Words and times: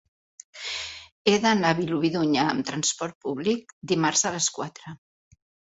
He 1.31 1.35
d'anar 1.43 1.73
a 1.75 1.79
Vilobí 1.81 2.11
d'Onyar 2.17 2.47
amb 2.55 2.67
trasport 2.71 3.19
públic 3.27 3.79
dimarts 3.95 4.29
a 4.31 4.37
les 4.39 4.53
quatre. 4.59 5.01